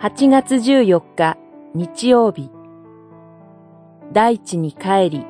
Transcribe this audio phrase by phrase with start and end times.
[0.00, 1.36] 8月14日
[1.74, 2.52] 日曜日。
[4.12, 5.26] 大地に帰り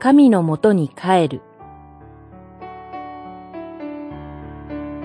[0.00, 1.42] 神のもとに帰る。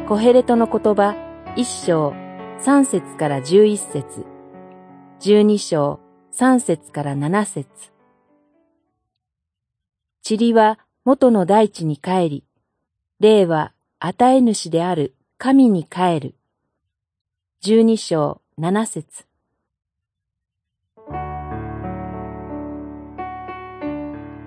[0.07, 1.13] コヘレトの言葉
[1.55, 2.15] 一章
[2.57, 4.25] 三節から十一節。
[5.19, 5.99] 十二章
[6.31, 7.69] 三節から七節。
[10.27, 12.43] 塵は元の大地に帰り、
[13.19, 16.33] 霊は与え主である神に帰る。
[17.61, 19.25] 十二章七節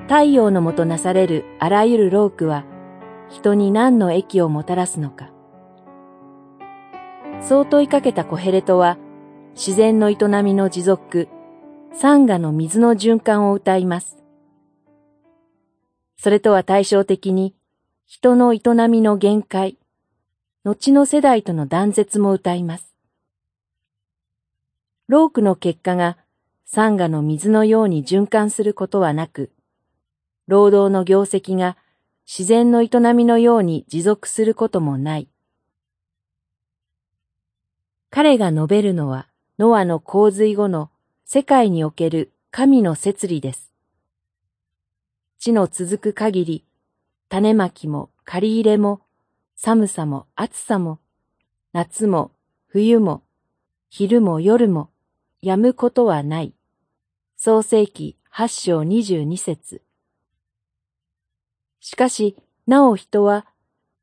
[0.05, 2.65] 太陽のもとなされるあらゆる労苦は
[3.29, 5.31] 人に何の益をもたらすのか。
[7.43, 8.97] そう問いかけたコヘレトは
[9.55, 11.29] 自然の営みの持続、
[11.93, 14.17] 山河の水の循環を歌います。
[16.17, 17.55] それとは対照的に
[18.07, 19.77] 人の営みの限界、
[20.65, 22.98] 後の世代との断絶も歌います。
[25.09, 26.19] 労苦の結果が
[26.67, 29.51] 山河の水のように循環することはなく、
[30.47, 31.79] 労働の業績が
[32.27, 35.29] 自然の営みのように持続することもない。
[38.11, 40.91] 彼が述べるのは、ノアの洪水後の
[41.25, 43.73] 世界における神の摂理です。
[45.39, 46.65] 地の続く限り、
[47.31, 49.01] 種まきも借り入れも、
[49.57, 51.01] 寒さも暑さも、
[51.73, 52.31] 夏も
[52.67, 53.23] 冬も、
[53.89, 54.91] 昼も夜も、
[55.41, 56.53] やむことはない。
[57.37, 59.83] 創世記八章二十二節。
[61.79, 62.37] しかし、
[62.67, 63.47] なお人は、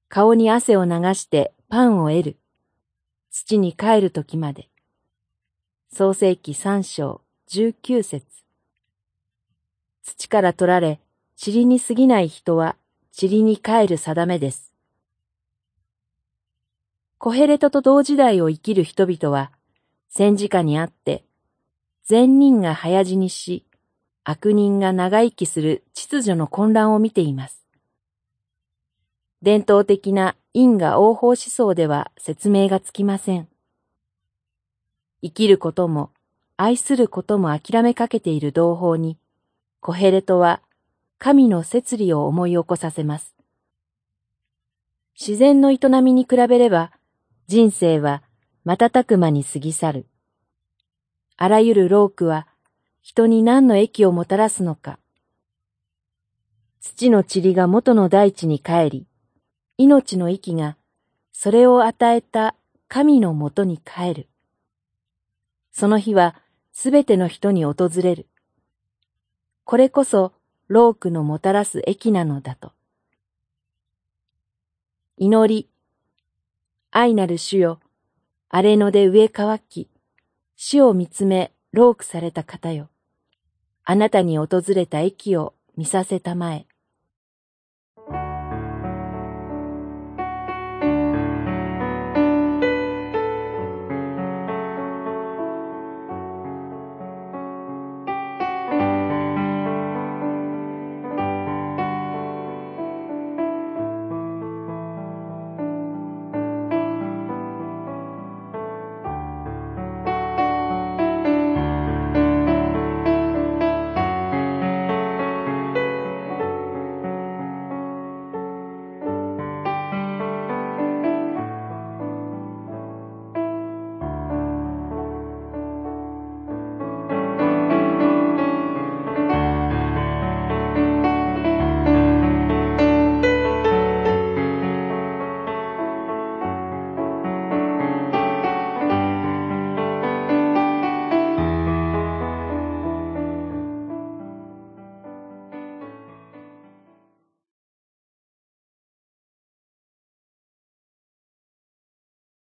[0.08, 2.38] 顔に汗を流してパンを得る。
[3.32, 4.70] 土に帰る時まで。
[5.92, 8.26] 創世記三章十九節。
[10.04, 11.02] 土から取られ、
[11.46, 12.78] 塵に過ぎない人は、
[13.20, 14.72] 塵に帰る定めです。
[17.18, 19.52] コヘレトと同時代を生きる人々は、
[20.18, 21.26] 戦時下にあって、
[22.06, 23.66] 善人が早死にし、
[24.24, 27.68] 悪人が長生きする秩序の混乱を見ています。
[29.42, 33.50] 伝統的な因果応報思想では説明がつきません。
[35.22, 36.12] 生きることも
[36.56, 39.18] 愛することも諦めかけている同胞に、
[39.82, 40.62] コヘレトは
[41.20, 43.36] 神の摂理を思い起こさせます。
[45.20, 46.94] 自然の営みに比べれば、
[47.48, 48.24] 人生は
[48.66, 50.08] 瞬く間に過ぎ去る。
[51.38, 52.48] あらゆる労苦は
[53.04, 54.98] 人に何の益をもたらすのか。
[56.80, 59.08] 土の塵が元の大地に帰り、
[59.78, 60.78] 命の息が
[61.32, 62.56] それを与えた
[62.88, 64.30] 神のもとに帰る。
[65.72, 66.36] その日は
[66.74, 68.28] すべての人に訪れる。
[69.64, 70.34] これこそ
[70.68, 72.72] 労苦のもたらす益なのだと。
[75.18, 75.70] 祈り、
[76.90, 77.80] 愛なる主よ、
[78.50, 79.90] 荒れ野で植え乾き、
[80.56, 82.90] 死を見つめ、ロークされた方よ。
[83.84, 86.68] あなたに訪れた駅を見させたまえ。